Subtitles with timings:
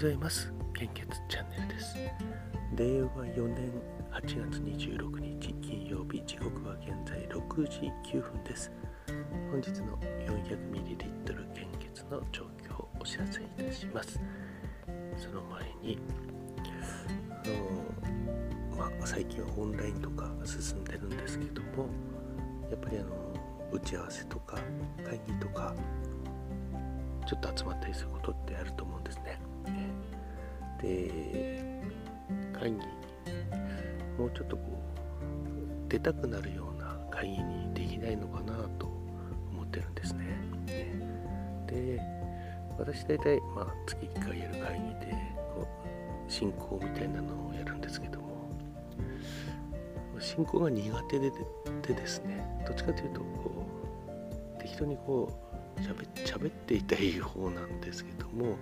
[0.00, 0.50] ございます。
[0.72, 1.94] 献血チャンネルです。
[2.74, 3.70] 令和4年
[4.10, 8.72] 8月26日金曜日時刻は現在6時9分です。
[9.50, 14.18] 本日の 400ml 献血の状況をお知らせいたします。
[15.18, 15.98] その前に
[17.28, 21.90] あの、まあ、最近はオンラインとか進んでるんですけども
[22.70, 23.34] やっぱりあの
[23.70, 24.56] 打ち合わせとか
[25.04, 25.74] 会議とか
[27.28, 29.29] ちょっと集まったりすることってあると思うんですね。
[30.80, 31.62] で
[32.52, 32.82] 会議に
[34.18, 34.62] もうちょっとこ
[35.86, 38.86] う出たくなるような会議にできないのかなと
[39.52, 40.26] 思ってるんですね。
[41.66, 42.00] で
[42.78, 45.14] 私大体、まあ、月1回やる会議で
[45.54, 45.68] こ
[46.28, 48.30] う進行みたいなのをやるんですけども。
[50.20, 52.44] 進行が苦手ででですね。
[52.66, 53.66] どっちかというとこ
[54.58, 55.32] う適当にこ
[55.78, 58.56] うしゃべっていたい方なんですけども。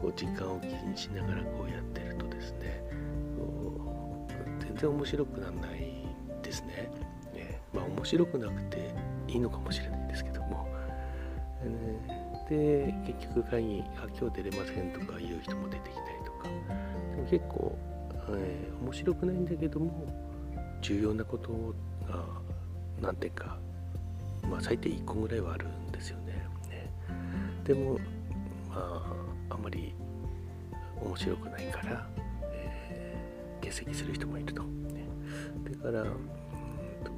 [0.00, 2.82] こう時間を気にしながらこうやってるとですね
[4.60, 6.06] 全然面白くならない
[6.42, 6.90] ですね。
[7.34, 8.94] ねまあ面白くなくて
[9.28, 10.68] いいのかもしれないんですけども。
[12.48, 16.48] で結局会議「あ今日出れません」とかいう人も出てきたりとか
[17.14, 17.78] でも結構、
[18.30, 20.04] えー、面白くないんだけども
[20.80, 21.52] 重要なこと
[22.08, 22.24] が
[23.00, 23.56] 何点か
[24.48, 26.44] まあ最低1個ぐらいはあるんですよね。
[27.62, 27.98] でも
[28.68, 29.94] まああんまり
[31.02, 32.06] 面白くないから、
[32.52, 34.62] えー、欠席する人もいると。
[34.62, 35.06] ね、
[35.82, 36.08] だから、うん
[37.04, 37.12] と、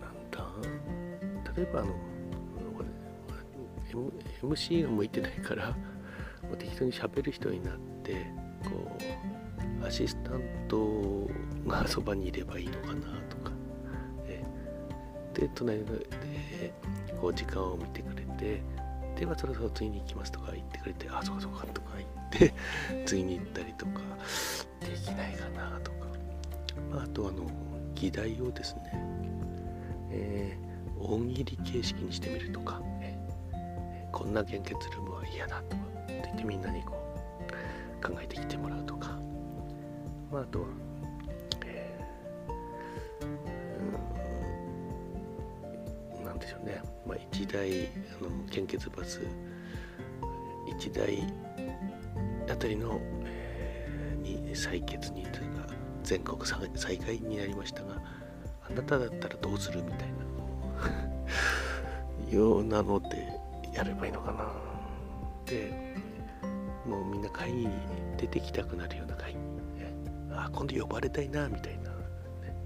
[0.00, 1.94] なんだ例えばあの
[3.92, 5.70] M MC が向いてないから
[6.42, 8.26] もう適当に喋る人になって
[8.64, 8.96] こ
[9.82, 11.28] うアシスタント
[11.66, 13.52] がそばにいればいいのかなとか、
[14.26, 14.42] え
[15.34, 16.72] で隣で
[17.20, 18.62] こう時間を見てくれて
[19.16, 22.54] ではそろそろ次に行きますとか言ってくれてあそうかそうかとか言って
[23.06, 24.00] 次に行ったりとか
[24.80, 26.06] できないかなとか、
[26.90, 27.46] まあ、あとあの
[27.94, 28.82] 議題をですね、
[30.10, 36.94] えー、大喜利形式にしてみるとか、えー、こんな献血ルームは嫌だとかって言ってみんなにこ
[38.02, 39.18] う考えてきてもらうとか、
[40.32, 40.66] まあ、あとは
[46.64, 47.88] ね、まあ、1台
[48.20, 49.20] あの献血バス
[50.78, 51.24] 1台
[52.50, 55.66] あたりの、えー、に採血人数が
[56.02, 56.38] 全国
[56.74, 58.00] 最下位になりましたが
[58.68, 60.22] あなただったらどうするみたいな
[62.30, 63.28] ようなので
[63.74, 64.48] やればいいのかな。
[65.46, 65.92] で
[66.86, 67.70] もうみんな会議に
[68.16, 69.94] 出てきたくなるような会議、ね、
[70.30, 72.56] あ今度呼ばれたいなみたいな、ね、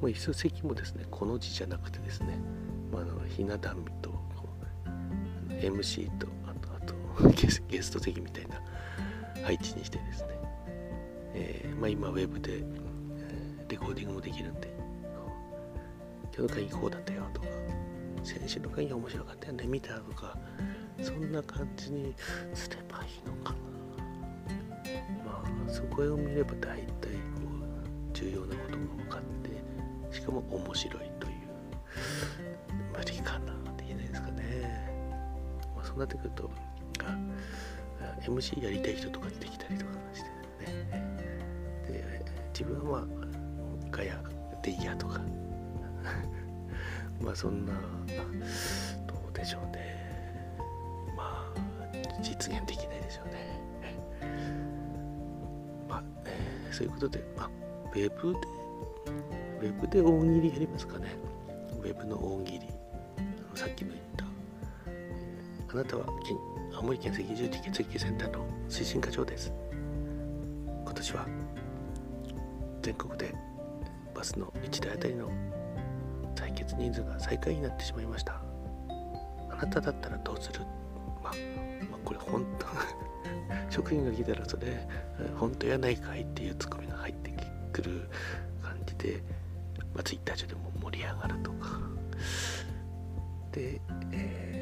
[0.00, 2.38] もう椅子席もですねこの字じゃなくてですね
[2.94, 4.14] まあ、あのひな壇と
[5.48, 8.60] MC とあとあとゲスゲスト席みたいな
[9.44, 10.28] 配置にしてですね、
[11.34, 12.64] えー、まあ、今ウェブで、
[13.68, 14.72] レコーディングもできるんで
[16.36, 17.48] 今日の会議こうだったよとか
[18.22, 20.38] 先週の会議面白かったよね見たとか
[21.02, 22.14] そんな感じに
[22.52, 23.58] すればいいのかな。
[25.24, 26.86] まあそこを見れば大体こ
[28.12, 29.22] う重要なことが分かっ
[30.10, 31.13] てしかも面白い。
[35.94, 36.50] そうなってくると、
[38.22, 40.28] MC やりたい人とか出てきたりとかして
[40.72, 40.88] ね。
[41.86, 43.10] で、自分はまあ、
[43.92, 44.20] ガヤ
[44.60, 45.20] でいいやとか。
[47.22, 47.74] まあそんな、
[49.06, 50.18] どうでしょうね。
[51.16, 51.60] まあ、
[52.20, 53.60] 実現できないでしょうね。
[55.88, 57.50] まあ、えー、そういうことで、まあ、
[57.92, 58.38] ウェブで、
[59.60, 61.14] ウェブで大喜利やりますかね。
[61.80, 62.66] ウェブの大喜利。
[63.54, 64.13] さっきも言った、
[65.74, 66.04] あなたは
[66.72, 69.52] 青森県赤十字血液センターの推進課長です。
[70.84, 71.26] 今年は
[72.80, 73.34] 全国で
[74.14, 75.28] バスの1台あたりの
[76.36, 78.40] 採血人数が最下位になってしまいました。
[79.50, 80.60] あなただったらどうする？
[81.24, 81.32] まあ、
[81.90, 82.66] まあ、これ本当
[83.68, 84.86] 職員が聞いたらそれ
[85.36, 87.32] 本当やないかいっていうツッコミが入って
[87.72, 88.08] くる
[88.62, 89.24] 感じで、
[89.92, 91.80] まあ、ツイッター上でも盛り上がるとか。
[93.50, 93.80] で、
[94.12, 94.53] えー、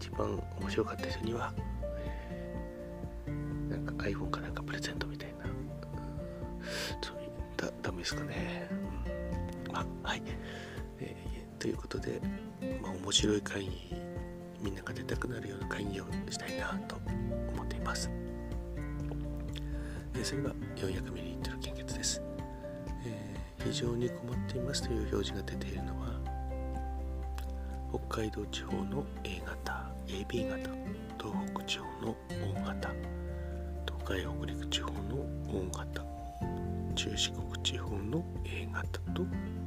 [0.00, 1.52] 一番面白かった人には、
[3.68, 5.58] なんか iPhone かなんかプレゼントみたいな、そうん、
[7.02, 7.16] そう
[7.56, 8.68] だダメですかね、
[9.66, 10.22] うん、まあはい、
[11.00, 12.20] えー、ということで、
[12.82, 13.70] まあ、面白い会議
[14.60, 16.96] みんなが出たくなるような会議をしたいなと
[17.52, 18.10] 思っています、
[20.16, 22.22] え、それが 400ml 献血です。
[23.64, 26.20] 非常に困っていますという表示が出ているのは
[28.08, 29.53] 北海道地方の A 型
[30.14, 30.70] AB 型
[31.18, 32.90] 東北地方の大型
[33.84, 36.04] 東海北陸地方の大型
[36.94, 39.22] 中四国地方の A 型と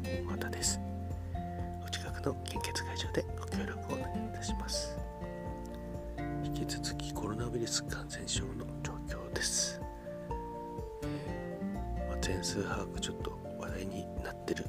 [0.06, 0.80] 大型です。
[1.86, 4.98] お近くの献血会場でご協力をお願いいたします。
[6.46, 9.82] 引き続きコロナウイルス感染症の状況です、
[11.04, 14.66] えーまあ、全数把握ちょっと話題になってる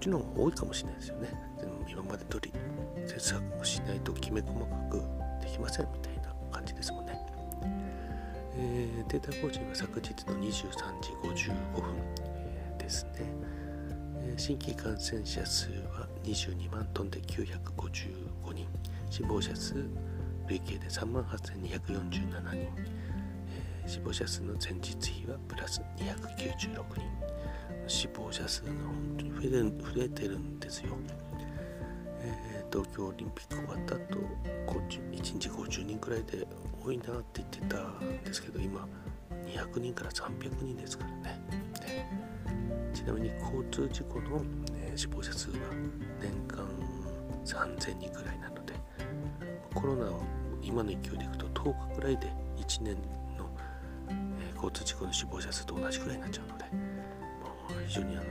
[0.00, 1.28] ちの方が多いかもしれないですよね。
[1.60, 2.52] でも今まで通り
[3.06, 5.02] 節約しないときめ細かく
[5.42, 7.18] できませんみたいな感じですもんね、
[8.56, 10.70] えー、データ更新は昨日の23
[11.00, 11.94] 時55分、
[12.46, 13.10] え、ですね、
[14.22, 18.66] え新規感染者数は22万トンで955人。
[19.10, 19.74] 死亡者数
[20.46, 27.30] 累計で3万8247人、えー、死亡者数の前日比はプラス296人。
[27.90, 30.96] 死亡者数が本当に増え増えてるんですよ、
[32.20, 34.20] えー、東京オリンピック終わった後
[35.20, 36.46] 1日50人くらいで
[36.84, 38.86] 多いなって言ってたんですけど今
[39.44, 41.40] 200人から300人ですからね。
[42.94, 45.56] ちなみに交通事故の、ね、死亡者数は
[46.20, 46.64] 年間
[47.44, 48.74] 3000人くらいなので
[49.74, 50.20] コロナは
[50.62, 52.28] 今の勢いでいくと10日くらいで
[52.58, 52.94] 1年
[53.36, 53.50] の、
[54.08, 56.64] えー、交通事故の死亡者数と同じくらいになっちゃうので、
[57.90, 58.24] 非常にあの、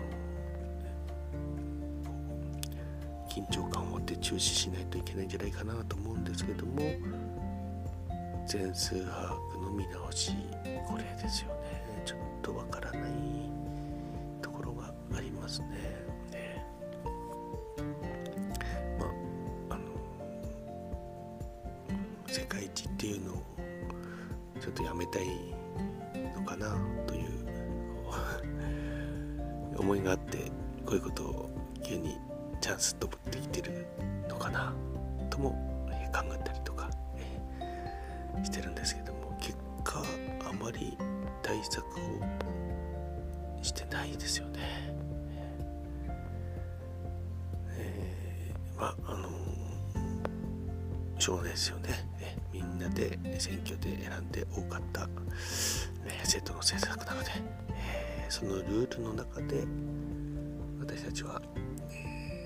[3.28, 6.82] 緊張感を持って中止しないといけないんじゃないかなと思うんですけども
[8.48, 10.32] 全数把握の見直し
[10.88, 12.04] これですよね。
[12.06, 13.12] ちょっとわからない
[14.42, 16.08] ところがありますね。
[22.28, 23.44] 世界一っていうのを
[24.62, 25.26] ちょっとやめたい
[26.34, 26.99] のかな。
[29.82, 30.38] 思いがあって
[30.86, 31.50] こういうことを
[31.84, 32.18] 急に
[32.62, 33.88] チャンスと思ってきてる
[34.28, 34.74] のかな
[35.30, 35.52] とも
[36.12, 40.04] 考えたりとか、えしてるんですけども結果
[40.50, 40.98] あまり
[41.44, 41.90] 対策を
[43.62, 44.60] してないですよね。
[47.78, 49.30] えー、まああの
[51.20, 51.90] しょうがないですよね。
[52.52, 55.08] みんなで選挙で選んで多かった、
[56.06, 57.32] え政党の政策なので、
[58.30, 59.66] そのルールの中で
[60.80, 61.42] 私たちは、
[61.92, 62.38] え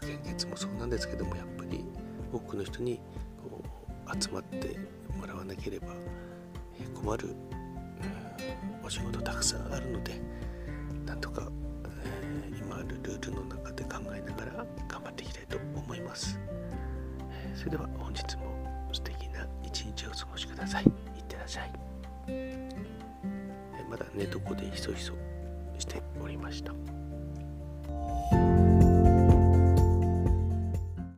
[0.00, 1.84] ー、現実もそうなんですけどもやっぱり
[2.32, 3.00] 多くの人に
[3.42, 4.78] こう集まって
[5.16, 5.88] もらわなければ、
[6.94, 7.34] 困る、
[8.82, 10.20] お仕事たくさんあるので
[11.04, 11.46] なんとか、
[11.84, 16.38] えー、今あるルールの中で考えながら頑張っていきたいと思います。
[17.54, 20.84] それでは本日も素敵な一日をお過ごしください。
[20.84, 22.97] いってらっしゃい。
[23.88, 25.12] まだ寝床でひそひそ
[25.78, 26.97] しておりました。